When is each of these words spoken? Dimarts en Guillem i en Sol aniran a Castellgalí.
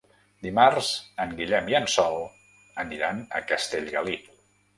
Dimarts 0.45 0.87
en 1.25 1.35
Guillem 1.41 1.69
i 1.73 1.77
en 1.81 1.85
Sol 1.97 2.17
aniran 2.85 3.21
a 3.41 3.45
Castellgalí. 3.53 4.19